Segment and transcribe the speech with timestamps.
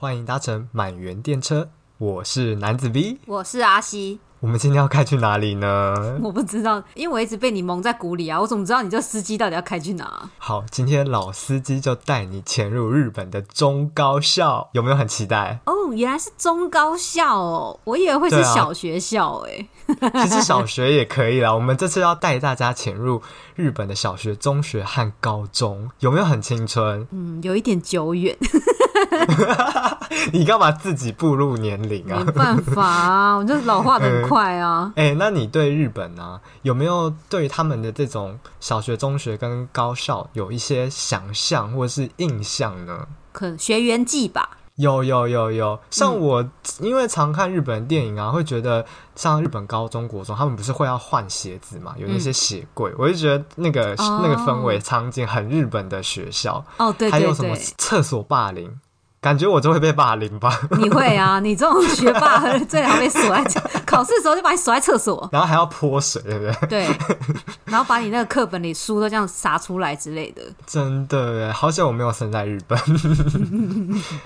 [0.00, 4.20] 欢迎搭乘满园电车，我是男子 V，我是阿西。
[4.38, 6.20] 我们今天要开去哪里呢？
[6.22, 8.40] 我不知道，因为我一直被你蒙在鼓里啊！
[8.40, 10.30] 我怎么知道你这司机到底要开去哪？
[10.38, 15.58] 好，今天老司机就带你潜入日本的中高校，有没有很期待？
[15.66, 19.68] 哦，原来是中高校哦，我以为会是小学校哎。
[20.00, 21.52] 啊、 其实小学也可以啦。
[21.52, 23.20] 我们这次要带大家潜入
[23.56, 27.04] 日本的小学、中学和高中，有没有很青春？
[27.10, 28.38] 嗯，有一点久远。
[30.32, 32.22] 你干嘛自己步入年龄啊？
[32.24, 34.92] 没办法啊，我就老化的很快啊。
[34.96, 43.06] 哎、嗯欸，那你对日本呢、啊，有没有对他们的这种小学、中学跟高校有一些想象或是印象呢？
[43.32, 44.50] 可学员记吧。
[44.76, 48.86] 有有有有，像我、嗯、因为常看日本电影啊，会觉得
[49.16, 51.94] 像日本高中国中，他们不是会要换鞋子嘛？
[51.98, 56.64] 有那些鞋柜，嗯、我就觉得那个、哦、那个氛围场景很日本的学校。
[56.76, 58.72] 哦，对，还有什么厕所霸凌？
[59.20, 60.60] 感觉我就会被霸凌吧？
[60.78, 61.40] 你会啊？
[61.42, 66.86] 你这种学霸最好被锁在 考试的时候就把你锁在厕所，然后还要泼水，对不对？
[66.86, 66.98] 对，
[67.64, 70.42] 然后把你那个课本里书都这样洒出来之类的。
[70.66, 72.78] 真的，好像我没有生在日本。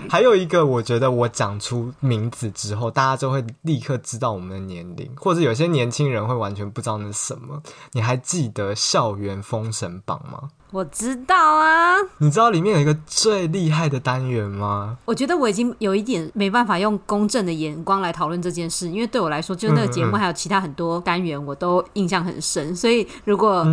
[0.09, 7.61] 还有一个，我觉得我讲出名字之后，大家就会立刻知道我们的年龄，或者有些年轻人会完全不知道那是什么。
[7.93, 10.49] 你还记得校园封神榜吗？
[10.73, 14.97] 我知道啊，你知道里面有一个最厉害的单元吗？
[15.05, 22.69] 我觉得我已经有一点没办法用公正的眼光来讨论这件事，因为对我来说，就那个节目还有其他很多单元，我都印象很深。
[22.69, 23.63] 嗯嗯，所以如果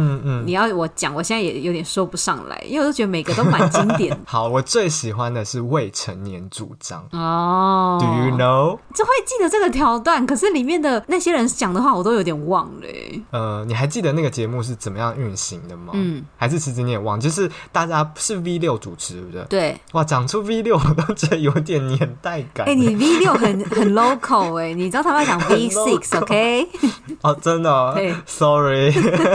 [0.45, 4.15] 你要我讲，我现在也有点说不上来，因为我都觉得每个都蛮经典。
[4.27, 7.99] 好，我最喜欢的是未成年主张哦。
[7.99, 8.79] Do you know？
[8.95, 12.87] 就会记得这个条段，可是里面的那些人讲的话，我都有点忘了。
[13.31, 15.93] 呃，你还记得那个节目是怎么样运行的吗？
[15.95, 16.90] 嗯，还是其实你
[17.21, 19.45] 就是大家是 V 六主持，对不对？
[19.45, 22.67] 对，哇，讲出 V 六我都觉得有点年代感。
[22.67, 26.69] 哎、欸，你 V 六很很 local 哎，你知道他们要讲 V six，OK？
[27.23, 28.93] 哦，真的、哦对，Sorry。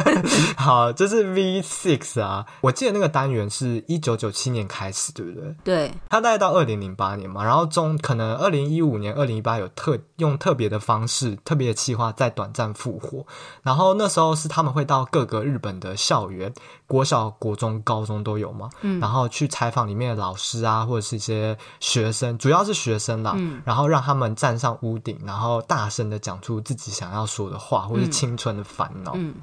[0.58, 2.46] 好，这、就是 V six 啊。
[2.62, 5.56] 我记得那个单元是一九九七年开始，对不对？
[5.64, 13.26] 对，他大概到二零零八年嘛，然后中可能二零一五年、二零一八有特用特别的方式、特别的企划再短暂复活。
[13.62, 16.54] 然后那时候是他们会到各个日本的校园，
[16.88, 17.76] 国小、国中。
[17.84, 29.30] 高中都有嘛，嗯，然后去采访里面的老师啊，或者是一些学生，主要是学生啦，嗯，然后让他们站上屋顶，然后大声的讲出自己想要说的话，或是青春的烦恼，嗯。
[29.30, 29.34] 嗯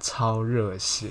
[0.00, 1.06] 超热血，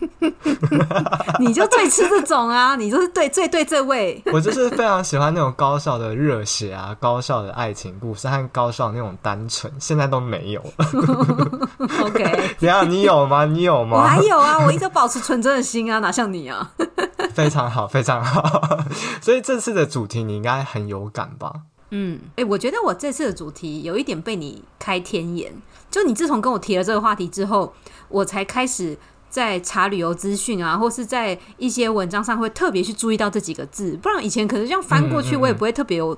[1.38, 2.76] 你就最吃这种啊！
[2.76, 10.86] 你就是对最对这位， 我就是非常喜欢那种高校的热血啊，高校的爱情故事和高校那种单纯，现在都没有了。
[12.04, 13.46] OK，怎样你有吗？
[13.46, 13.98] 你有吗？
[13.98, 16.72] 我还有啊，我一直保持纯真的心啊，哪像你啊？
[17.34, 18.78] 非常好，非常好。
[19.20, 21.52] 所以这次的主题你应该很有感吧？
[21.94, 25.52] 嗯，哎、欸，我觉得我这次的主题有一点被你开天眼，
[25.92, 27.72] 就你自从跟我提了这个话题之后。
[28.08, 28.94] 我才开始
[29.30, 36.14] 在查旅游资讯啊，或是在一些文章上会特别去注意到这几个字，不然以前可能这样翻过去，我也不会特别有，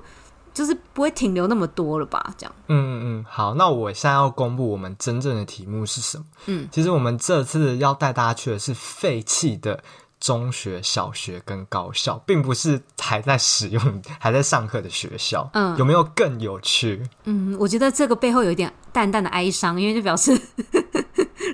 [0.53, 2.33] 就是不会停留那么多了吧？
[2.37, 2.53] 这样。
[2.67, 6.25] 嗯嗯嗯，好，那我现在要公布我们真正的题目是什么？
[6.47, 9.81] 嗯，其实我们这次要带大家去的是废弃的
[10.25, 15.47] 中学、小学跟高校，并不是还在使用、还在上课的学校。
[15.53, 17.03] 嗯，有没有更有趣？
[17.25, 20.35] 嗯，我觉得这个背后有一点淡淡的哀伤，因为就表示。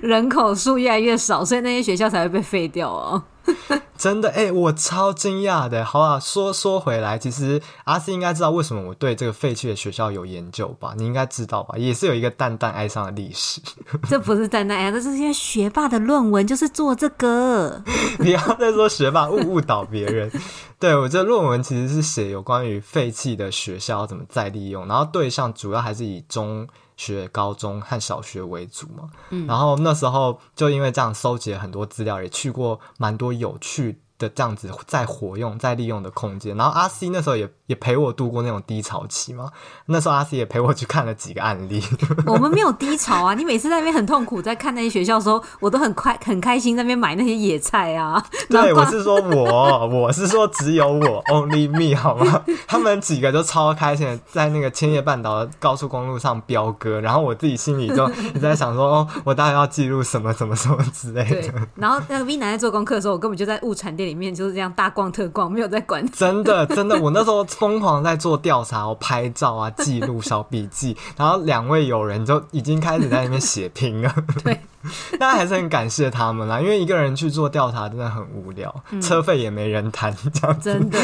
[0.02, 3.22] 人口数越来越少，所以那些学校才会被废掉哦。
[3.98, 5.84] 真的哎、欸，我超惊讶的。
[5.84, 10.94] 好啊，说说回来，其实阿司应该知道为什么我对这个废弃的学校有研究吧？
[10.96, 11.76] 你应该知道吧？
[11.76, 13.60] 也是有一个淡淡哀伤的历史。
[14.08, 17.82] 这不是淡淡哀伤，这是因为学霸的论文就是做这个。
[18.16, 20.30] 不要再说学霸误误导别人。
[20.78, 26.66] 对，我这论文其实是写有关于废弃的学校怎么再利用，然后对象主要还是以中。
[27.02, 36.56] 学高中和小学为主嘛，嗯，然后那时候就因为这样收集了很多资料，也去过蛮多有趣的这样子再活用、再利用的空间。
[36.56, 39.50] 然后阿 C 那时候也也陪我度过那种低潮期嘛，
[39.86, 41.82] 那时候阿 C 也陪我去看了几个案例。
[42.26, 48.24] 我们没有低潮啊，你每次在那边很痛苦，在看那些学校的时候，我都很快很开心在那边买那些野菜啊。
[48.48, 52.44] 对，我是说我，我是说只有我，Only me 好吗？
[52.68, 61.52] 他们几个都超开心的在那个千叶半岛的高速公路上飙歌，然后我自己心里就一直在想说，哦，我大概要记录什么什么什么之类的。
[61.74, 64.11] 然后那个 V 男在做功课的时候，我根本就在物产店里。
[64.12, 66.06] 里面就是这样大逛特逛，没有在管。
[66.12, 74.14] 真的，真的，我那时候疯狂在做调查，我拍照啊，记录小笔记， 然后两位友人就已经开始在那边写评了。
[74.44, 74.60] 对，
[75.18, 80.70] 但还是很感谢他们啦，因为一个人去做调查真的很无聊，嗯、车费也没人谈，这样子。
[80.70, 80.98] 真的。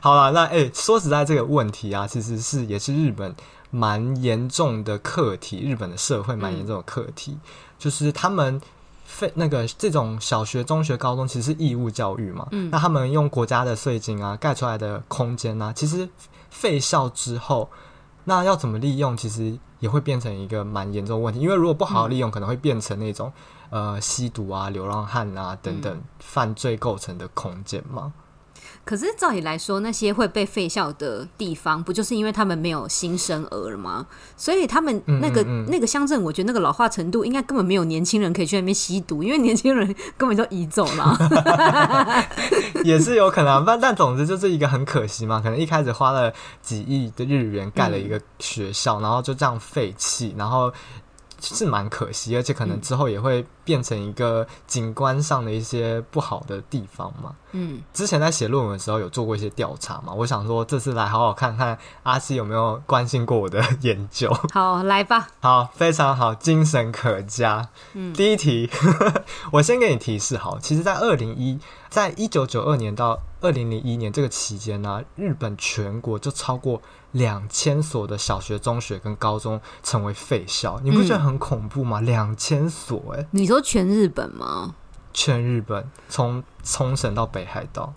[0.00, 3.32] 好了，那哎、欸，说实在，这个问题啊，其实是也是日本
[3.70, 7.40] 蛮严重的课题，日本的社会蛮严重的课题，嗯、
[7.78, 8.60] 就是他们
[9.06, 16.06] 废那个这种小学、中学、高中其实是义务教育嘛，嗯，那他们用国家的税金啊盖出来的空间啊，其实
[16.50, 17.70] 废校之后，
[18.24, 23.32] 那要怎么利用，其实也会变成一个蛮严重的问题，因为如果不好好利用，嗯、可能会变成那种
[23.70, 28.12] 呃吸毒啊、流浪汉啊等等犯罪构成的空间嘛。
[28.86, 34.06] 可是照理来说，那些会被废校的地方，不就是因为他们没有新生儿了吗？
[34.36, 41.18] 所以他们那个嗯嗯嗯那个乡镇，我觉得那个老化程度，应该根本没有年轻人可以去那边吸毒，因为年轻人根本就移走了。
[42.84, 46.32] 也是有可能，但但总之就是一个很可惜嘛，可能一开始花了
[46.62, 50.72] 几亿的日元盖了一个学校，嗯、然后就这样废弃，然后。
[51.40, 57.34] 是蛮可惜，而且可能之后也会变成一个景观上的一些不好的地方嘛。
[57.52, 64.32] 嗯，之前在写论文的时候有做过一些调查嘛，我想说这次来好好看看阿西有没有关心过我的研究。
[64.52, 65.28] 好，来吧。
[65.40, 67.68] 好，非常好，精神可嘉。
[67.94, 68.68] 嗯，第一题，
[69.52, 71.58] 我先给你提示好，其实在二零一，
[71.88, 76.82] 在一九九二年到二零零一年这个期间呢，日本全国就超过。
[77.12, 82.00] 两千所的小学、中学跟高中成为废校，你不觉得很恐怖吗？
[82.00, 84.74] 两千、嗯、所、欸，哎，你说全日本吗？
[85.12, 87.94] 全日本，从冲绳到北海道。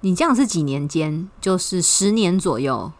[0.00, 1.28] 你这样是几年间？
[1.40, 2.92] 就是十年左右。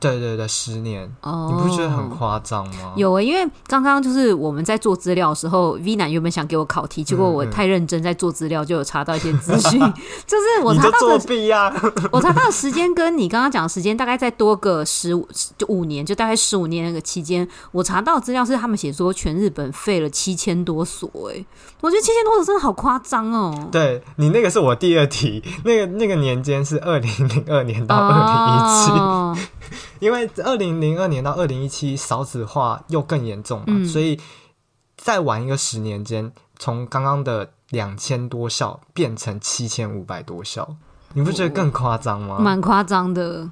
[0.00, 2.94] 对对对，十年，oh, 你不觉得很夸张吗？
[2.96, 9.78] 有诶，因为刚刚就是我们在做资料的时候，V 男原本想给我考题，结果我太认真在做资料，就有查到一些资讯。
[10.26, 11.70] 就是我查到的作弊啊！
[12.10, 21.10] 我查到的时间跟你刚刚讲的时间大概再多个十五就五年，就大概十五年那个期间，我查到的资料是他们写说全日本废了七千多所。
[21.28, 21.44] 诶，
[21.82, 23.68] 我觉得七千多所真的好夸张哦。
[23.70, 29.50] 对，你那个是我第二题，那个那个年间是二零零二年到二零一七。
[30.00, 34.20] 因为二零零二年到二零一七少子化又更严重嘛，嗯、所以
[34.96, 40.76] 再晚一个十年间，从刚刚的两千多校变成七千五百多校，
[41.14, 42.38] 你不觉得更夸张吗？
[42.40, 43.48] 蛮夸张的。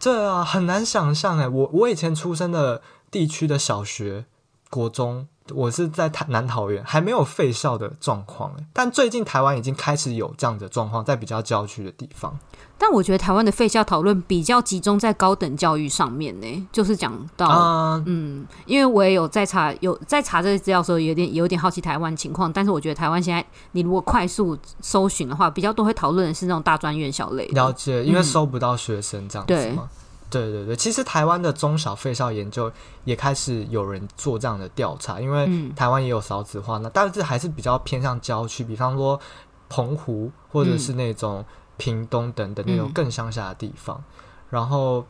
[0.00, 4.24] 对啊，很难想象哎，我我以前出生的地区的小学、
[4.70, 5.28] 国中。
[5.54, 12.38] 我是在台南桃园，还没有废校的状况，但最近台湾已经开始有这样的状况，在比较郊区的地方。
[12.78, 22.50] 但我觉得台湾的废校讨论比较集中在高等教育上面呢，就是讲到，嗯，嗯，因为我也有在查，有在查这些资料的时候，有点有点好奇台湾情况。
[22.50, 27.46] 但是我觉得台湾现在，你如果快速搜寻的话，比较多会讨论的是那种大专院校类。
[27.48, 29.78] 了解，因为收不到学生这样子
[30.30, 32.70] 对对对，其实台湾的中小废校研究
[33.04, 39.18] 也开始有人做这样的调查，因为台湾也有少子化，那但是还是比较偏向郊区，比方说
[39.68, 41.44] 澎湖或者是那种
[41.76, 44.00] 屏东等等那种更乡下的地方，
[44.50, 45.04] 然后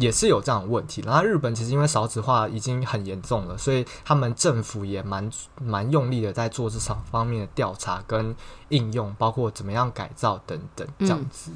[0.00, 1.00] 也是有这样的问题。
[1.06, 5.30] 然后日本其实因为少子化已经很严重了，所以他们政府也蛮
[5.62, 6.76] 蛮用力的在做这
[7.10, 8.34] 方面的调查跟
[8.70, 11.52] 应用，包括怎么样改造等等这样子。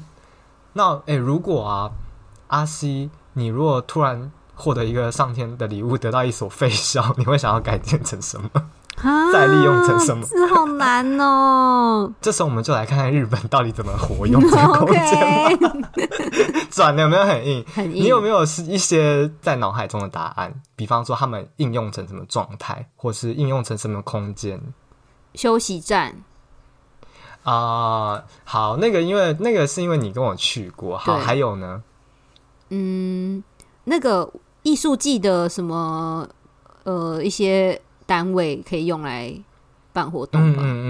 [0.71, 1.91] 那诶，如果啊。
[2.55, 8.49] 阿西，你如果突然获得一个上天的礼物，得到一所废校， 你会想要改建成什么？
[9.03, 10.25] 啊、 再利用成什么？
[10.31, 12.09] 这好难哦！
[12.21, 15.69] 这时候我们就来看看日本到底怎么活用这个空间吧。
[16.71, 17.65] 转的有没有很硬？
[17.73, 18.03] 很硬。
[18.03, 20.61] 你有没有是一些在脑海中的答案？
[20.77, 24.61] 比方说他们应用成什么状态，或是应用成什么空间？
[25.33, 26.15] 休息站。
[27.43, 30.97] 啊、呃，好，那个因为那个是因为你跟我去过。
[30.97, 31.83] 好，还有呢？
[32.69, 33.43] 嗯，
[33.83, 34.31] 那个
[34.63, 36.27] 艺术季的什么
[36.83, 39.33] 呃一些单位可以用来
[39.93, 40.61] 办活动吧？
[40.61, 40.85] 嗯嗯嗯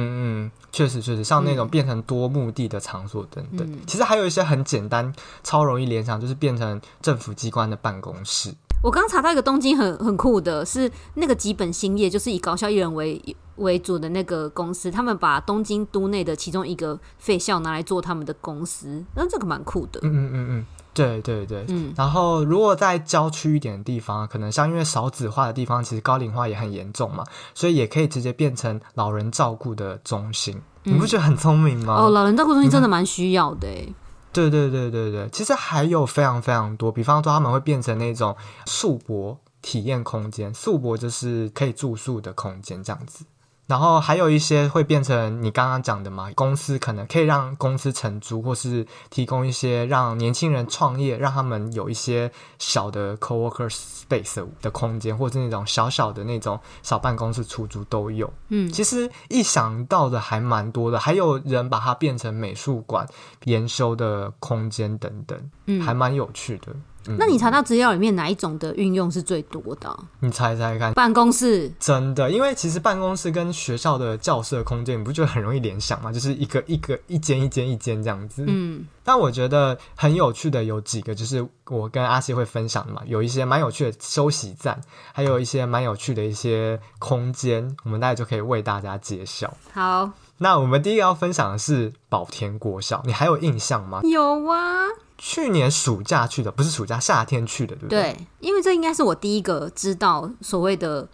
[0.46, 5.14] 嗯，确实确实，像那种变成多目的的场所等等，嗯、其实还有一些很简单、
[5.44, 8.54] 超容易联想，就是变成政府机关的办公室。
[8.82, 13.20] 我刚查到一个东京很很酷的，是那个吉本兴业，就是以搞笑艺人为
[13.58, 20.00] 为主的那个公司，他们把东京都内的其中一个废校拿来做他们的公司，那这个蛮酷的。
[20.04, 20.66] 嗯嗯嗯嗯。
[20.96, 27.24] 对对对，嗯，然后如果在郊区一点的地方，可能像因为少子化的地方，其实高龄化也很严重嘛，
[27.54, 31.96] 所以也可以直接变成老人照顾的中心，嗯、你不觉得很聪明吗？
[31.96, 33.94] 哦，老人照顾中心真的蛮需要的，诶。
[34.32, 38.36] 对对对对对，其实还有非常非常多，比方说他们会变成那种
[38.66, 43.26] 宿泊体验空间，宿泊就是可以住宿的空间这样子。
[43.68, 58.32] 然后还有一些会变成你刚刚讲的嘛，公司可能可以让公司承租，或是提供一些让年轻人创业，让他们有一些小的 coworker space 的空间，或是那种小小的那种小办公室出租都有。
[58.50, 63.08] 嗯，其实一想到的还蛮多的，还有人把它变成美术馆、
[63.46, 66.68] 研修的空间等等，嗯，还蛮有趣的。
[67.18, 70.00] 那你查到资料里面哪一种的运用是最多的啊？
[70.20, 70.94] 你猜猜看。
[70.94, 71.72] 办公室。
[71.80, 76.12] 真的，因为其实办公室跟学校的教室的空间，你不觉得很容易联想吗？
[76.12, 78.44] 就是一个一个一间一间一间这样子。
[78.48, 78.86] 嗯。
[79.04, 84.82] 但我觉得很有趣的有几个，就是我跟阿西会分享的嘛，有一些蛮有趣的休息站，
[85.14, 89.56] 还有一些蛮有趣的一些空间，我们大概就可以为大家揭晓。
[89.72, 90.12] 好。
[90.40, 94.02] 那我们第一个要分享的是宝田国小，你还有印象吗？
[94.04, 94.86] 有啊。
[95.18, 98.02] 去年暑假去的，不是暑假，夏天去的，对不对？
[98.02, 101.08] 对，因为这应该是我第一个知道所谓的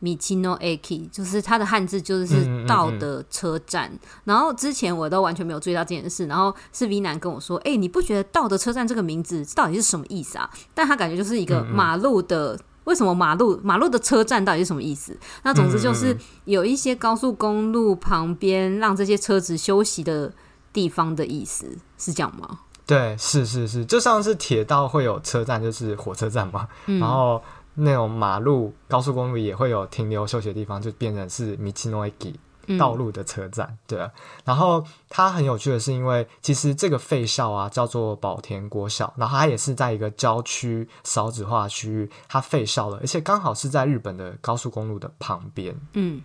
[0.00, 3.88] 米奇诺 aki，就是它的汉字就是到的车站。
[3.92, 15.16] 嗯嗯嗯，然后之前我都完全没有注意到这件事，然后是 V 男跟我说：“哎、欸，你不觉得道的车站这个名字到底是什么意思啊？”但他感觉就是一个马路的，为什么马路马路的车站到底是什么意思？
[15.42, 20.32] 那总之就是有一些高速公路旁边让这些车子休息的
[20.72, 22.60] 地方的意思，是这样吗？
[22.86, 26.68] 对，是是是，就像是铁道会有车站，就是火车站嘛。
[26.86, 27.42] 嗯、然后
[27.74, 32.34] 那种马路、高速公路也会有停留休息的地方，就变成是道の駅
[32.78, 33.66] 道路的车站。
[33.68, 34.10] 嗯、对，
[34.44, 45.76] 然后它很有趣的是，因为其实这个废校啊叫做宝田国小，然后它也是在一个郊区少子化区域，它废校了，而且刚好是在日本的高速公路的旁边。
[45.92, 46.22] 嗯，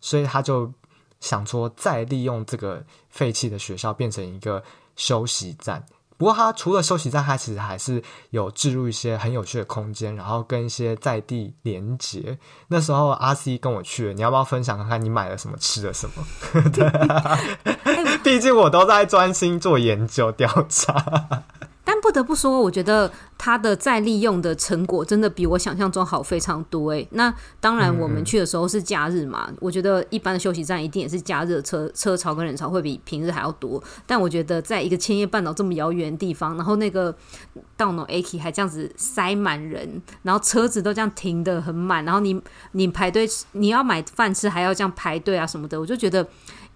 [0.00, 0.72] 所以他就
[1.20, 4.62] 想说，再利用这个废弃的学校变成一个
[4.96, 5.84] 休息站。
[6.22, 8.00] 不过，它除了休息站，它其实还是
[8.30, 12.38] 有置入一些很有趣的空间，然后跟一些在地连接。
[12.68, 16.24] 那时候阿 C 跟我去了，你要不要分享看看你买了什么，吃了什么？
[16.70, 17.36] 对啊，
[18.22, 21.42] 毕竟我都在专心做研究调查。
[22.02, 27.06] 但不得不说，我觉得它的再利用的成果真的比我想象中好非常多诶。
[27.12, 33.80] 那当然，我们去的时候是假日嘛，嗯、我觉得一般的休息站一定也是假日的车车潮跟人潮会比平日还要多。
[34.04, 37.14] 但我觉得，在一个千叶半岛这么遥远的地方，然后那个
[37.76, 42.40] 道の駅还这样子塞满人，然后车子都这样停的很满，然后你
[42.72, 46.26] 你排队，你要买饭吃还要这样排队啊什么的，我就觉得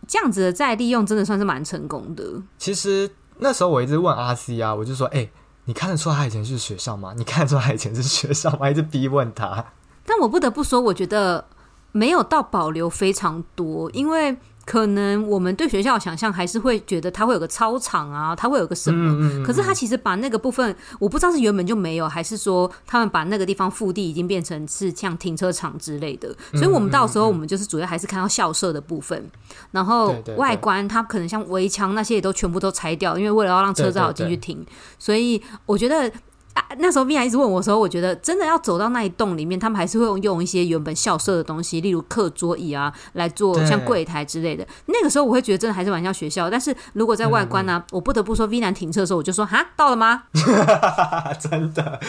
[0.06, 2.24] 这样子的再利用真的算是蛮成功的。
[2.58, 3.10] 其实。
[3.38, 5.28] 那时候我一直问阿 C 啊，我就说：“哎、
[5.64, 7.14] 你看得出他以前是学校吗？
[7.16, 9.64] 你看得出他以前是学校吗？”一直逼问他。
[10.04, 11.46] 但我不得不说，我觉得
[11.92, 14.36] 没有到保留非常多，因为。
[14.66, 19.12] 可能我们对学校的想象还是会觉得它会有个操场啊，它会有个什么？
[19.12, 26.34] 嗯嗯嗯，可是它其实把那个部分，我不知道是原本就没有，还是说他们把那个地方腹地已经变成是像停车场之类的。
[26.52, 29.30] 所以我们到时候我们就是主要还是看到校舍的部分，
[29.70, 34.66] 然后外观它可能像围墙那些也都全部都拆掉，因为为了要让车子好进去停。
[34.98, 36.12] 所以我觉得。
[36.56, 44.66] 啊、那时候 V 一直问我的时候，我觉得真的要走到那一栋里面，他们还是会用用一些原本校舍的东西，例如课桌椅啊，来做像柜台之类的。
[44.86, 46.48] 那个时候我会觉得真的还是蛮像学校。
[46.48, 50.22] 但是如果在外观呢、啊，嗯、我不得不说，V 男停车的时候，我就说哈，到了吗？
[51.38, 52.00] 真的，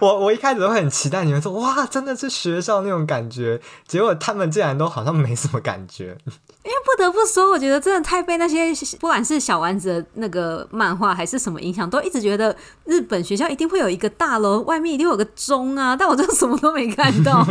[0.00, 6.16] 我我一开始都很期待你们说哇，真的是学校那种感觉，结果他们竟然都好像没什么感觉。
[6.64, 17.44] 因为不得不说，我觉得真的太被那些不管是小丸子的那个漫画还是什么影响，都一直觉得日本学校一定会有一个大楼，外面一定有个钟啊， 但我真的什么都没看到。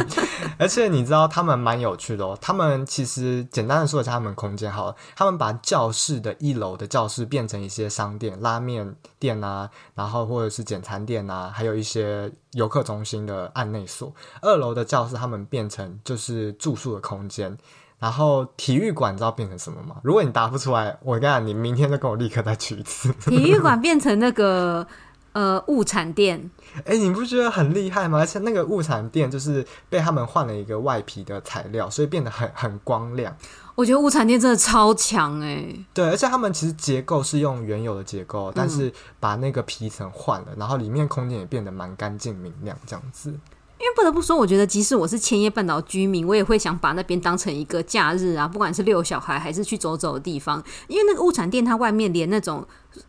[0.58, 14.12] 而且你知道他们蛮有趣的哦，他们其实简单的说一下他们空间好了，他们把教室的一楼的教室变成一些商店、拉面店啊，然后或者是简餐店啊，还有一些游客中心的案内所。
[14.42, 17.56] 二楼的教室他们变成就是住宿的空间。
[17.98, 19.96] 然后体育馆你知道变成什么吗？
[20.02, 23.12] 如果你答不出来，我跟你讲，你明天就跟我立刻再去一次。
[23.12, 24.86] 体育馆变成那个
[25.32, 26.50] 呃物产店，
[26.84, 28.18] 哎，你不觉得很厉害吗？
[28.18, 33.36] 而且那个物产店就是被他们换了一个外皮的材料，所以变得很很光亮。
[33.76, 35.84] 我觉得物产店真的超强哎、欸。
[35.94, 43.30] 对，而且他们其实结构是用原有的结构，但是把那个皮层换了，然后里面空间也变得蛮干净明亮这样子。
[43.30, 50.62] 因为不得不说，我觉得即使我是千叶半岛居民，我也会想把那边当成一个假日啊，不管是遛小孩还是去走走的地方。
[50.86, 52.62] 因为那个物产店，它外面连那种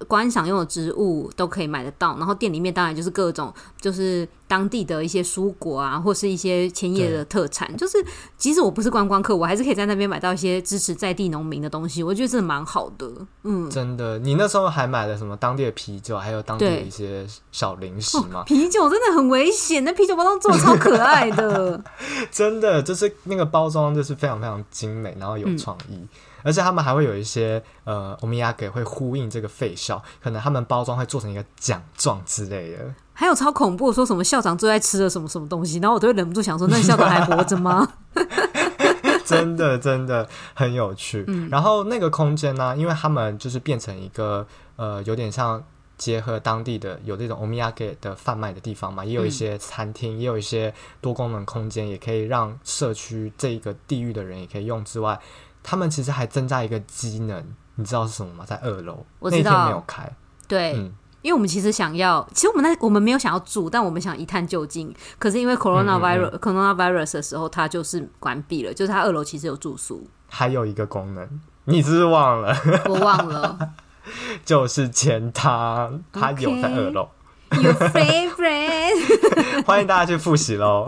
[0.08, 7.76] 观赏用的植物都可以买得到，然后店里面当然就是各种就是当地的一些蔬果啊，或是一些千叶的特产。
[7.78, 7.98] 就是
[8.38, 12.04] 即使我不是观光客，我还是可以在那边买到一些支持在地农民的东西。
[12.04, 13.10] 我觉得这蛮好的。
[13.44, 18.42] 嗯，真的，你那时候还买了什么当地的啤酒，还有当地的一些小零食吗？
[18.42, 21.84] 哦，啤酒真的很危险，那啤酒包装做的超可爱的，
[22.32, 25.96] 真的就是那个包装就是非常非常精美，然后有创意。
[25.96, 26.10] 嗯
[26.44, 32.94] 而且他们还会有一些呃，欧米亚给会呼应这个废校，可能他们包装会做成一个奖状之类的。
[33.14, 37.88] 还有超恐怖，说什么校长最爱吃的什么什么东西，然后我都会忍不住想说，那校长还活着吗？
[39.24, 41.24] 真的真的很有趣。
[41.28, 44.46] 嗯、然后那个空间呢，因为他们就是变成一个
[44.76, 45.64] 呃，有点像
[45.98, 55.18] 结合当地的有这种欧米亚给的贩卖的地方嘛，也有一些餐厅，嗯、也有一些多功能空间，也可以让社区这个地域的人也可以用之外。
[55.64, 57.44] 他们其实还增加一个机能，
[57.76, 58.46] 你知道是什么吗？
[58.46, 60.12] 在二楼，我知道，那天没有开。
[60.48, 60.92] 对，嗯，
[61.22, 64.94] 因为我们其实想要，其实我们那我们没有想要住，但我们想一探究竟。
[65.18, 68.74] 可是因为 coronavirus、嗯嗯嗯、coronavirus 的时候，它就是关闭了。
[68.74, 71.28] 就是它二楼其实有住宿，还有一个功能，
[71.66, 72.56] 你是不是忘了？
[72.86, 73.74] 我忘了，
[74.44, 77.04] 就是钱汤，它有在二楼。
[77.04, 77.21] Okay.
[77.60, 80.86] Your favorite， 欢迎大家去复习喽。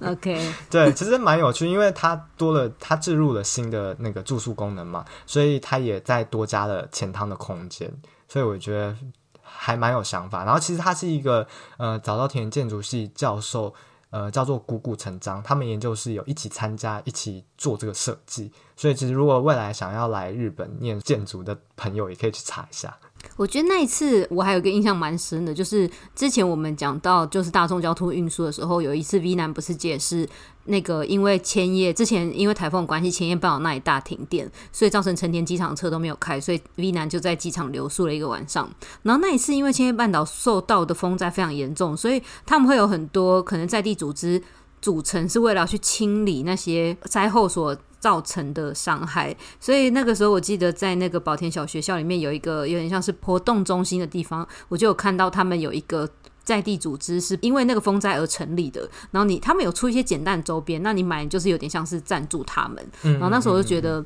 [0.00, 7.90] OK， 对，其实蛮有趣，因为它多了，它置入了新的那个住宿功能嘛，所以它也再多加了前汤的空间，
[8.28, 8.94] 所以我觉得
[9.42, 10.44] 还蛮有想法。
[10.44, 13.72] 然后其实他是一个呃早稻田建筑系教授，
[14.10, 22.94] 呃叫做谷谷成章，他们研究室有一起参加一起做这个设计，所以其实如果未来想要来日本念建筑的朋友，也可以去查一下。
[23.36, 30.28] 我觉得那一次我还有一个印象蛮深的，就是之前我们讲到就是大众交通运输的时候，有一次 V 男不是解释
[30.64, 38.68] 那个因为千叶之前因为台风关系，千叶半岛那一大停电，所以造成成田机场车都没有开，所以 V 男就在机场留宿了一个晚上。
[39.02, 44.42] 然后那一次因为千叶半岛受到的风灾非常严重，所以他们会有很多可能在地组织
[44.82, 47.76] 组成是为了去清理那些灾后所。
[48.00, 56.08] 造成的伤害，所以那个时候我记得在那个宝田小学校里面有一个有点像是活动中心的地方，我就有看到他们有一个
[56.44, 58.88] 在地组织是因为那个风灾而成立的。
[59.10, 62.88] 然后你他们有出一些简单的周边，那你买就是有点像是赞助他们。
[63.02, 64.04] 然后那时候我就觉得，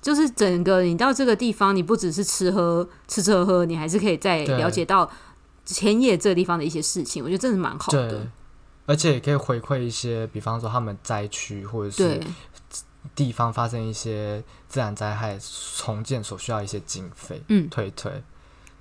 [0.00, 5.10] 就是整个你到这个地方，你不只是吃喝吃吃喝喝，你还是可以再了解到
[5.66, 7.22] 千叶这个地方的一些事情。
[7.22, 8.26] 我觉得真的蛮好的，
[8.86, 12.20] 而且也可以回馈一些，比方说他们灾区或者是。
[13.14, 15.38] 地方发生一些自然灾害，
[15.76, 18.10] 重建所需要一些经费，嗯，推推。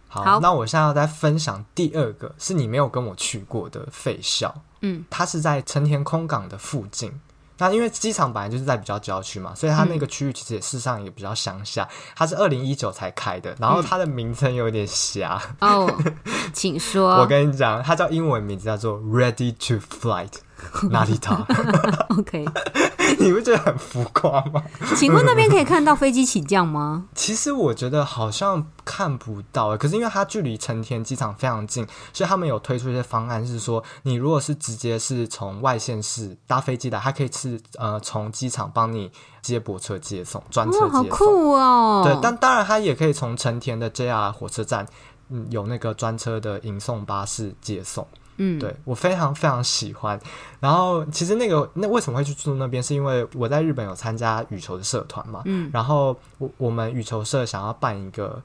[0.07, 7.11] 好，好，那我现在要再分享第二个，是你没有跟我去过的废校，嗯，它是在成田空港的附近。
[7.59, 11.87] 那因为机场本来就是在比较郊区嘛，所以它那个区域其实也事实上也比较乡下。
[12.15, 15.39] 它是二零一九才开的，然后它的名称有点瞎。
[15.61, 15.89] 哦，
[16.51, 17.11] 请说。
[17.21, 20.33] 我跟你讲，它叫英文名字叫做 Ready to Flight。
[20.89, 21.45] 哪里塔？
[22.17, 22.45] OK，
[23.19, 24.63] 你不觉得很浮夸吗？
[24.95, 27.05] 请问那边可以看到飞机起降吗？
[27.15, 40.91] 其实我觉得好像看不到，可是因为它距离成田机场非常近，所以他们有推出一些方案，是说你如果是直接是从外县市搭飞机的，它可以是呃从机场帮你接驳车接送，专车接送。
[40.91, 42.01] 好酷哦！
[42.05, 44.85] 对，但当然它也可以从成田的 JR 火车站，
[45.29, 48.07] 嗯，有那个专车的迎送巴士接送。
[48.37, 50.19] 嗯，对，我非常非常喜欢。
[50.59, 52.81] 然后其实那个那为什么会去住那边？
[52.81, 55.41] 是因为我在日本有参加羽球的社团嘛。
[55.45, 58.41] 嗯，然后我我们羽球社想要办一个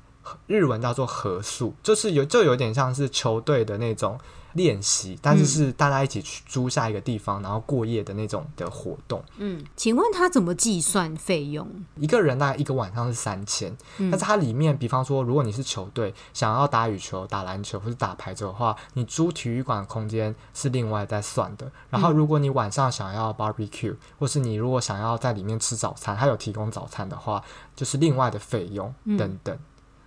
[0.47, 4.19] 日文叫做合宿，就是有就有点像是球队的那种。
[4.55, 9.23] 练习，但是是大家一起去租下一个地方，嗯、然后过夜的那种的活动。
[9.37, 11.69] 嗯，请问他怎么计算费用？
[11.97, 21.71] 一个人大概一个晚上是三千，嗯，但是它里面，比方说，如果你是球队想要打羽球、打篮球或者打排球的话，你租体育馆空间是另外再算的。
[21.91, 27.43] 然后，如果你晚上想要 barbecue，或是你如果想要在里面吃早餐，它有提供早餐的话，
[27.77, 29.55] 就是另外的费用等等。
[29.55, 29.59] 嗯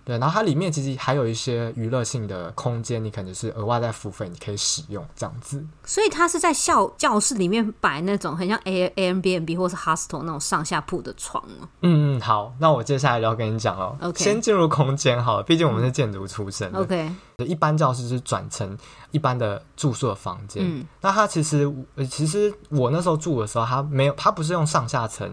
[0.04, 5.64] 对，然后它里面其实还有一些娱乐性的空间，你可能是额外在付费，你可以使用这样子。
[5.84, 11.42] 所以它是在校教室里面摆那种很像 A Airbnb 或是 hostel 那种上下铺的床。
[11.82, 13.96] 嗯嗯，好，那我接下来就要跟你讲哦。
[14.00, 16.80] OK，先进入空间好了，毕竟我们是建筑出身的。
[16.80, 18.76] OK，一般教室是转成
[19.12, 20.64] 一般的住宿的房间。
[20.66, 21.72] 嗯，那它其实
[22.10, 25.32] 其实我那时候住的时候，它没有，它不是用上下层，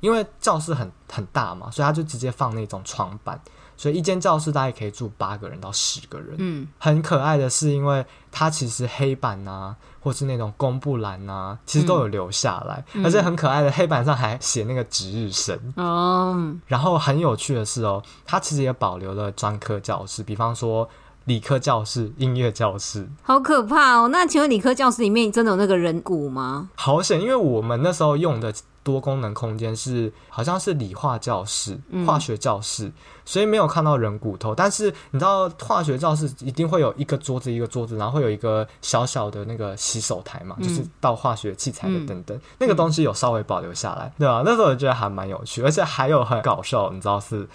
[0.00, 3.40] 因为教室很很大嘛，所以它就直接放那种床板。
[3.80, 6.34] 所以一间教室大概可以住八个人到十个人。
[6.36, 16.54] 嗯，很可爱的是，因为它其实黑板啊，或是那种公布栏啊，其实都有留下来，嗯、而且很可爱的黑板上还写那个值日生哦。
[16.66, 20.86] 然后很有趣的是哦，它其实也保留了专科教室，比方说。
[21.26, 24.08] 理科教室、音乐教室，好可怕哦！
[24.08, 26.70] 那请问理科教室里面真的有那个人骨吗？
[26.74, 32.92] 好险，因为我们那时候用的多功能空间是好像是理化教室、化学教室，嗯、
[33.24, 34.54] 所以没有看到人骨头。
[34.54, 44.42] 但是你知道，化学教室一定会有一个桌子一个桌子，然后会有一个小小的那个洗手台嘛，嗯、就是倒化学器材的等等，嗯、那个东西有稍微保留下来，对吧、啊？
[44.44, 47.48] 那时候我觉得还蛮有趣，而且还有很搞笑，你知道是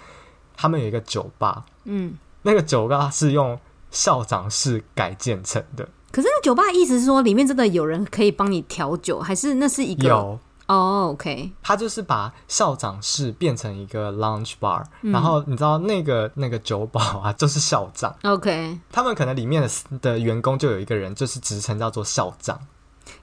[0.56, 3.58] 他们有一个酒吧，嗯，那个酒吧是用。
[3.88, 10.08] 校长室改建成的，可是那酒吧意思是说里面真的有人可以帮你调酒，还是那是一个？
[10.08, 19.68] 有哦、oh，OK，他就是把校长室变成一个 lounge bar，、嗯、然后你知道那个那个酒保啊，就是校长，OK，他们可能里面的
[20.00, 22.58] 的员工就有一个人，就是职称叫做校长。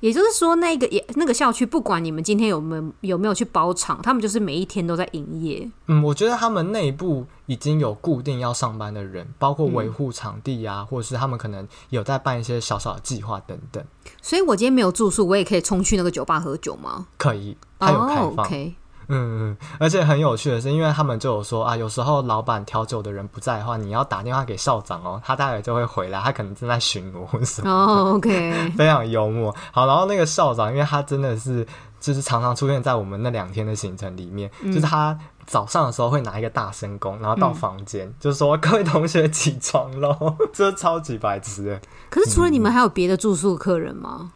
[0.04, 5.72] 也就是说，那个也那个校区，不管你们今天有没有有没有去包场，他们就是每一天都在营业。
[5.88, 13.82] 嗯，我觉得他们内部已经有固定要上班的人，包括维护场地啊，嗯、或者是他们可能有在办一些小小的计划等等。
[14.22, 17.08] 所以我今天没有住宿，我也可以冲去那个酒吧喝酒吗？
[17.18, 18.36] 可以，它有开放。
[18.36, 18.74] Oh, okay.
[19.14, 27.70] 嗯嗯，而且很有趣的是，因为他们就有说啊，有时候老板调酒的人不在的话，你要打电话给校长哦，他大概就会回来，他可能正在巡逻什么。
[27.72, 29.54] 哦，OK， 非常幽默。
[29.72, 31.66] 好，然后那个校长，因为他真的是
[32.00, 41.82] 就是常常出现在我们那两天的行程里面，嗯、就是他早上的时候会拿一个大声公，然后到房间、嗯、就是说各位同学起床喽， 这是超级白痴的。
[42.10, 44.20] 可是除了你们，还有别的住宿客人吗？
[44.22, 44.32] 嗯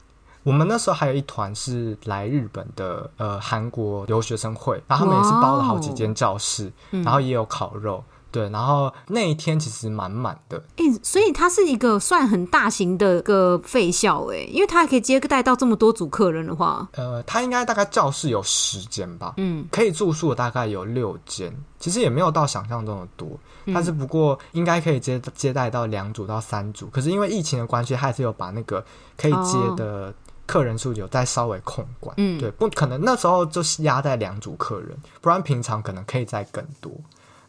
[0.48, 10.58] 我们那时候还有一团是来日本的，呃，韩国留学生会，然后他们也是包了好几间教室然后也有烤肉，嗯、对，然后那一天其实满满的。
[10.78, 23.28] 哎、欸，所以它是一个算很大型的个废校，哎，因为它还可以接待到这么多组客人的话，呃，它应该大概教室有十间吧，嗯，可以住宿的大概有六间，其实也没有到想象中的多，
[23.74, 28.82] 但是不过应该可以接接待到两组到三组，可是因为疫情的关系，还是有把那个
[29.18, 30.14] 可以接的。
[30.48, 36.92] 客人数有在稍微控管，嗯，对，不可能那时候就是压在两组客人，不然平常可能可以再更多，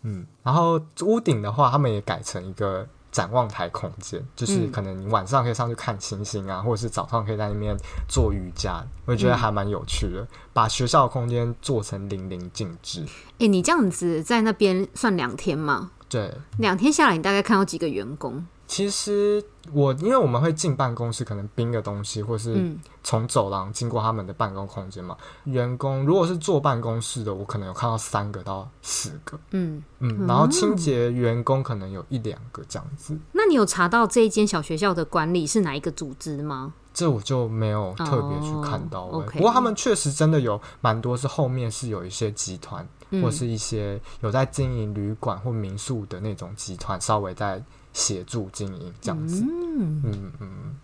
[0.03, 7.77] 嗯，然后屋顶的话，他们也改成一个展望台空间，就是可能你晚上可以上去看星星啊，或者是早上可以在那边
[8.09, 13.03] 做瑜伽，我觉得还蛮有趣的，嗯、把学校的空间做成淋漓尽致。
[13.05, 15.93] 哎、欸，你这样子在那边算两天吗？
[16.09, 18.45] 对，两天下来，你大概看到几个员工？
[18.69, 22.71] 其实我因为我们会进办公室，可能冰个东西，或是
[23.03, 25.17] 从走廊经过他们的办公空间嘛。
[25.45, 29.41] 嗯、员工如果是坐办公室的，我可能有看到三个到四个。
[29.53, 33.19] 嗯嗯，然后清洁员工可能有一两个这样子。
[33.33, 36.75] 那你有查到这一间小学校的管理是哪一个组织吗？
[36.99, 39.07] 这我就没有特别去看到。
[39.07, 47.63] 不过他们确实真的有蛮多是后面是有一些集团，嗯、或是一些有在经营旅馆或民宿的那种集团，稍微在。
[47.95, 50.77] 协助经营这样子，嗯嗯嗯，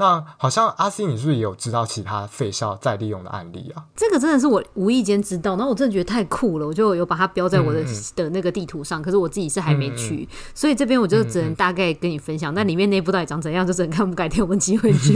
[0.00, 3.84] 那好像阿 C，你是不是也有知道其他废校再利用的案例啊？
[3.94, 9.02] 这个真的是我无意间知道，然后我真的觉得太酷了，我就有把它标在我的、嗯嗯、的那个地图上。
[9.02, 12.54] 可是我自己是还没去，所以这边我就只能大概跟你分享。
[12.54, 15.14] 那里面内部到底长怎样，就只能看我们改天我们机会去。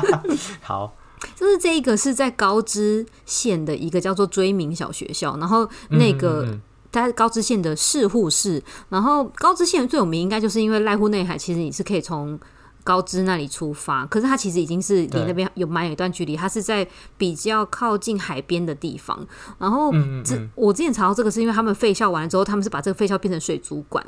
[0.60, 0.94] 好，
[1.34, 6.44] 就是这一个是在高知县的一个叫做追名小学校，然后那个。
[6.44, 6.60] 嗯嗯嗯
[6.92, 12.36] 在高知县的市户市，然后高知县最有名应该就是因为濑户内海，其实你是可以从
[12.82, 19.26] 高知那里出发，可是它其实已经是离那边有蛮有一段距离，它是在比较靠近海边的地方。
[19.58, 19.92] 然后
[20.24, 24.04] 这我之前查到这个是因为他们废校完了之后，他们是把这个废校变成水族馆，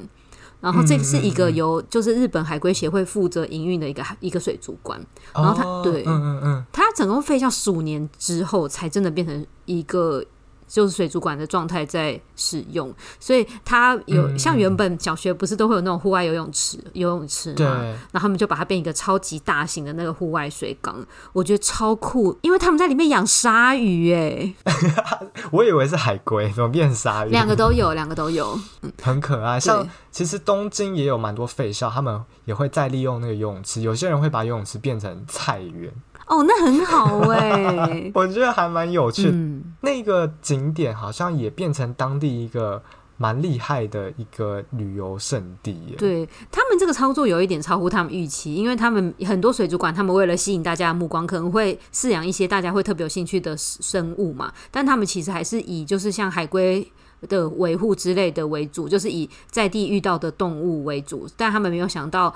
[0.60, 5.00] 然后这个是一个由就是日本海龟协会负责营运的一个一个水族馆，
[5.34, 10.24] 然后它对，嗯嗯嗯，它整个废校十五年之后才真的变成一个。
[10.72, 17.56] 就是水族馆的状态在使用，所以它有、嗯、像原本小学不是都会有那种户外游泳池、游泳池嘛？
[17.56, 17.66] 对。
[17.66, 21.04] 然后他们就把它变一个超级大型的那个户外水缸，
[21.34, 24.54] 我觉得超酷，因为他们在里面养鲨鱼哎。
[25.52, 27.28] 我以为是海龟，怎么变鲨鱼？
[27.36, 29.60] 两个都有，两个都有， 嗯，很可爱。
[29.60, 35.92] 像其实东京也有蛮多废校，他们也会再利用那个游泳池，有些人会把游泳池变成菜园。
[36.32, 39.30] 哦，那很好哎、欸， 我觉得还蛮有趣的。
[39.32, 42.82] 嗯、那个景点好像也变成当地一个
[43.18, 45.96] 蛮厉害的一个旅游胜地耶。
[45.98, 54.50] 对，他们这个操作有一点超乎他们预期，因为他们很多水族馆，他们为了吸引大家的目光，可能会饲养一些大家会特别有兴趣的生物嘛。
[54.70, 56.90] 但他们其实还是以就是像海龟。
[57.28, 61.24] 的维护之类的为主，就是以在地遇到的动物为主。
[61.36, 62.34] 但他们没有想到，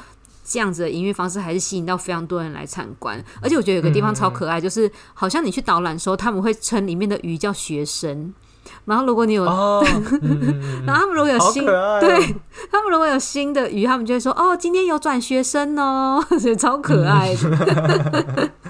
[0.48, 3.22] 这样子的营运方式还是吸引到非常多人来参观。
[3.42, 8.32] 而且我觉得有个地方超可爱，嗯、就是好像你去导览的时候，他们会称里面的鱼叫学生。
[8.84, 9.84] 然后如果你有，哦、
[10.86, 12.08] 然后他们如果有新，哦、对
[12.70, 18.50] 他们如果有新的鱼，他们就会说：“哦，今天有转学生哦， 所以超可爱的。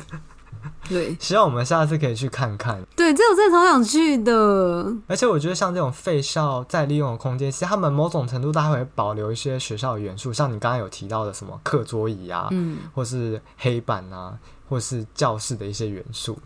[0.88, 2.83] 嗯”对，希望我们下次可以去看看。
[2.94, 4.92] 对，这我真的超想去的。
[5.07, 16.38] 而且我觉得像这种废校再利用的空间，其实他们某种程度都还会保留一些学校的元素，像你刚刚有提到的什么课桌椅啊，嗯，或是黑板啊，或是教室的一些元素。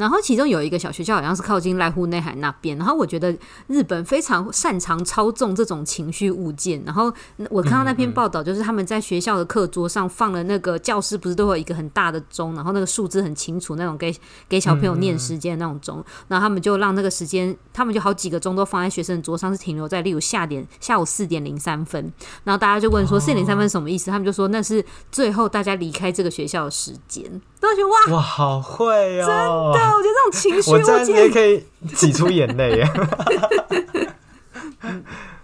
[0.00, 2.74] 然后其中有一个小学校，好像是靠近濑户内海那边。
[2.78, 3.36] 然后我觉得
[3.66, 6.82] 日本非常擅长操纵这种情绪物件。
[6.86, 7.12] 然后
[7.50, 14.10] 我看到那篇报道，就是他们在学校的课桌上放了那个教室，不是都有一个很大的钟，然后那个数字很清楚，那种给
[14.48, 16.02] 给小朋友念时间的那种钟。
[16.28, 22.10] 然后他们就让那个时间，他们就好几个钟都放在学生的桌上，是停留在例如下点下午四点零三分。
[22.44, 24.10] 然后大家就问说四点零三分什么意思？
[24.10, 24.82] 他们就说那是
[25.12, 27.42] 最后大家离开这个学校的时间。
[27.70, 29.96] 都觉得哇哇好会哦，真的。
[29.96, 32.90] 我觉得这种情绪，我这样你也可以挤出眼泪耶。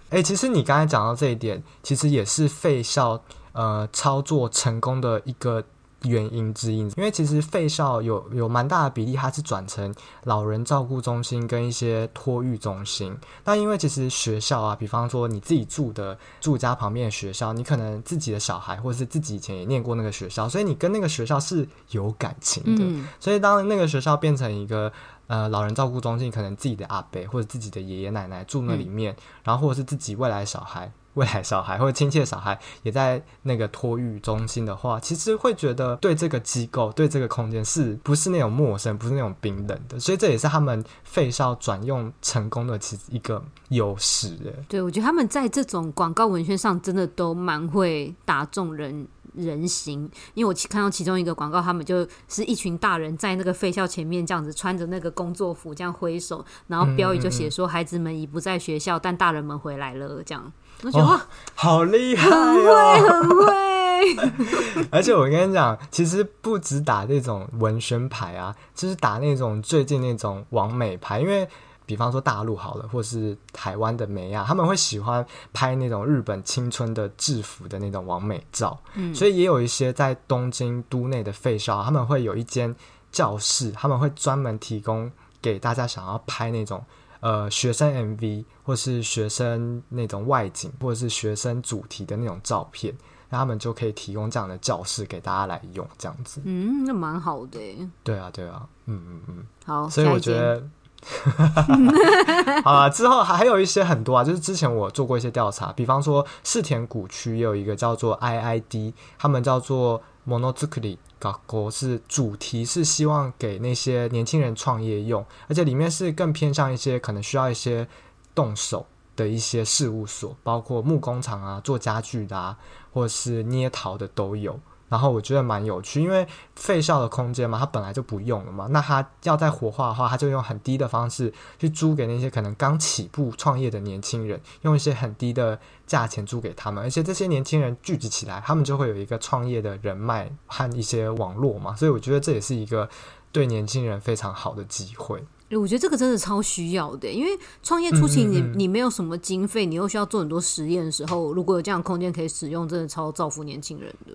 [0.09, 3.21] 哎、欸，其实你刚才讲到这一点，其实也是费孝
[3.53, 5.63] 呃操作成功的一个。
[6.07, 9.93] 原因之一，因为其实废校有有蛮大的比例，它是转成
[10.23, 13.15] 老人照顾中心跟一些托育中心。
[13.43, 22.83] 那因为其实学校啊，比方说你自己住的住家旁边的学校，你可能自己的小孩或者是自己以前也念过那个学校，所以你跟那个学校是有感情的。
[22.83, 24.91] 嗯、所以当那个学校变成一个
[25.27, 30.91] 呃老人照顾中心，可能自己的阿伯或者自己的爷爷奶奶住那里面，嗯、然后或者是自己未来小孩。
[31.17, 39.99] 未来小孩或者亲戚的小孩也在那个托育中心的话，其实会觉得对这个机构、对这个空间是不是那种陌生、不是那种冰冷的？
[39.99, 44.37] 所以这也是他们废校转用成功的其实一个优势。
[44.67, 60.53] 对，我觉得他们在这种广告文宣上真的都蛮会打中人人心，因为我看到其中一个广告，他们就是一群大人在那个废校前面这样子穿着那个工作服这样挥手，然后标语就写说：“孩子们已不在学校，但大人们回来了。”这样。
[60.83, 61.19] 我觉得、哦、
[61.55, 64.87] 好厉害、哦，很会，很会。
[64.91, 71.19] 而且我跟你讲，其实不止打这种文宣牌啊，就是打那种最近那种网美牌。
[71.19, 71.47] 因为，
[71.85, 78.79] 比方说大陆好了，或是台湾的美亚，他们会喜欢拍那种日本青春的制服的那种网美照。
[78.93, 82.73] 嗯，所以也有一些在东京都内的废校，他们会有一间
[83.11, 85.11] 教室，他们会专门提供
[85.41, 86.81] 给大家想要拍那种。
[87.19, 92.93] 呃，学生 MV 或是学生那种外景，或者是学生主题的那种照片，
[93.29, 96.41] 那他们就可以提供这样的教室给大家来用，这样子。
[96.45, 97.59] 嗯，那蛮好的。
[98.03, 99.45] 对啊，对啊，嗯嗯嗯。
[99.65, 100.63] 好，所以我觉得，
[102.63, 110.97] 好了，之后还有一些很多啊，就是之前我做过一些调查，比方说世田谷区也有一个叫做 IID，他们叫做 Monozukuri。
[111.19, 117.87] 搞国是主题是希望给那些年轻人创业用，而且里面是更偏向一些可能需要一些
[118.35, 122.57] 动手的一些事务所，包括木工厂啊、做家具的啊，
[122.93, 124.59] 或是捏陶的都有。
[124.89, 128.67] 然后我觉得蛮有趣，因为废校的空间嘛，它本来就不用了嘛。
[128.67, 136.83] 那它要再活化的话，它就用很低的方式去租给那些可能刚起步创业的年轻人，用一些很低的价钱租给他们。
[136.83, 141.75] 而且这些年轻人聚集起来，他们就会有一个创业的人脉和一些网络嘛。
[141.75, 142.89] 所以我觉得这也是一个
[143.31, 145.21] 对年轻人非常好的机会。
[145.51, 147.31] 我觉得这个真的超需要的，因为
[147.63, 154.11] 创业初期你你没有什么经费，你又需要做很多实验的时候，如果有这样的空间可以使用，真的超造福年轻人的。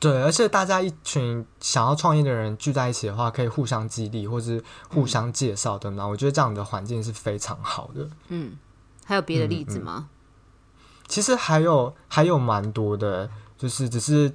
[0.00, 6.04] 对，而且大家一群想要创业的人聚在一起的话，可以互相激励，或是互相介绍的嘛。
[6.04, 8.08] 嗯、我觉得这样的环境是非常好的。
[8.28, 8.52] 嗯，
[9.04, 9.94] 还有别的例子吗？
[9.98, 14.32] 嗯嗯、其实还有还有蛮多的，就是只是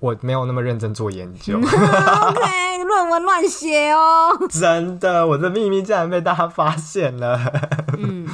[0.00, 1.56] 我没有那么认真做研究。
[1.62, 4.36] OK，论文乱写哦。
[4.50, 7.38] 真的，我的秘密竟然被大家发现了。
[7.96, 8.28] 嗯。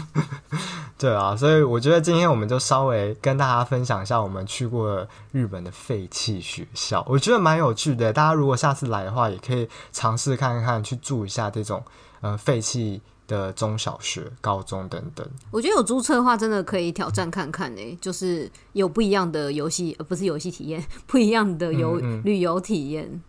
[1.03, 8.13] 对啊，所以我觉得今天我们就稍微跟大家分享一下我们去过日本的废弃学校，我觉得蛮有趣的。
[8.13, 11.83] 大家如果下次来的话，也可以尝试看看去住一下这种
[12.21, 15.29] 呃废弃的中小学、高中等等。
[15.51, 23.21] 我觉得有注册的话，真的可以挑战看看诶，就是有不一样的游戏，呃，不是游戏体验， 不一样的游嗯嗯旅游体验。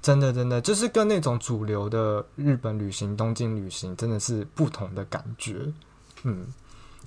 [0.00, 5.66] 真的，真的就是跟那种主流的日本旅行、东京旅行真的是不同的感觉，
[6.22, 6.46] 嗯。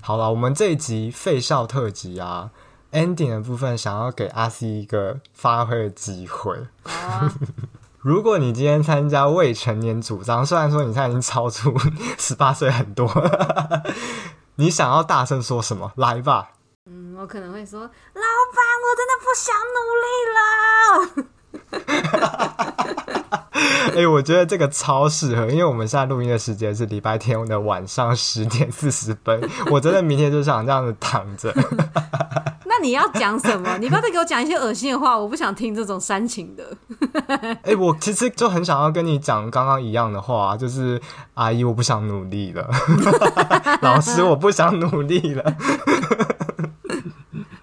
[0.04, 2.50] 好了，我们这一集废校特辑啊
[2.90, 6.66] ，ending 的部分想要给阿 C 一个发挥的机会。
[6.82, 7.32] 啊、
[8.02, 11.72] 如果你今天参加未成年主张，虽然说你现在已经超出
[12.18, 13.08] 十八岁很多，
[14.56, 15.92] 你想要大声说什么？
[15.94, 16.50] 来吧。
[16.86, 17.92] 嗯，我可能会说，老板，
[18.82, 20.06] 我真的不想努力
[23.30, 23.41] 了。
[23.92, 31.52] 哎、欸，我觉得这个超适合，因为我们现在录音的时间是礼拜天的晚上十点四十分，我真的明天就想这样子躺着。
[32.64, 33.76] 那你要讲什么？
[33.78, 36.64] 你不要再给我讲一些恶心的话，我不想听这种煽情的。
[37.36, 40.98] 哎、欸，我其实就很想要跟你讲刚刚一样的话，就是
[41.34, 42.70] 阿姨，我不想努力了。
[43.82, 45.44] 老师，我不想努力了。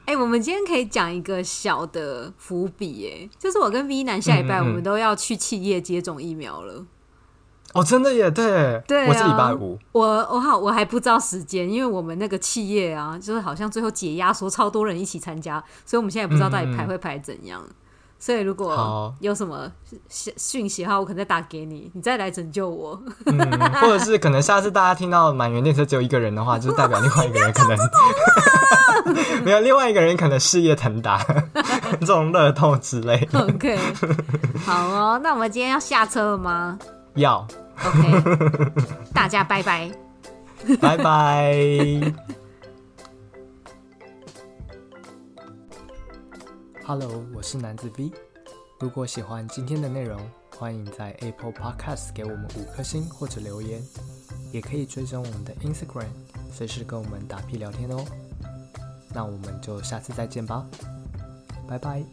[0.09, 6.83] 哎、欸，我们今天可以讲一个小的伏笔，哎，就是我跟 V 男下礼拜我们都要去企业接种疫苗了。
[7.75, 9.77] 哦，真的耶，对，对、啊，我是礼拜五。
[9.91, 17.61] 我我好，我还不知道时间，因为我们那个企业啊，就是好像最后解压说超多人一起参加，所以我们现在也不知道到底排会排怎样。
[17.63, 17.75] 嗯
[18.21, 19.71] 所以如果有什么
[20.09, 23.01] 讯息的话，我可能再打给你，你再来拯救我。
[23.25, 23.37] 嗯，
[23.79, 27.77] 或者是可能下次大家听到满员电车只有一个人的话， 就是代表另外一个人可能
[29.43, 31.23] 没有，另外一个人可能事业腾达，
[31.99, 33.39] 这种乐透之类的。
[33.39, 33.77] OK，
[34.65, 36.77] 好哦，那我们今天要下车了吗？
[37.15, 37.47] 要。
[37.85, 38.71] OK，
[39.13, 39.89] 大家拜拜，
[40.81, 41.55] 拜拜。
[46.85, 48.11] Hello，我是男子 V。
[48.79, 50.19] 如果喜欢今天的内容，
[50.57, 53.81] 欢迎在 Apple Podcast 给我们五颗星或者留言，
[54.51, 56.07] 也可以追踪我们的 Instagram，
[56.51, 58.03] 随时跟我们打屁聊天哦。
[59.13, 60.65] 那我们就下次再见吧，
[61.67, 62.03] 拜拜。